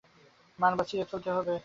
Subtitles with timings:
[0.59, 1.59] মান বাঁচিয়ে চলতে হবে তো?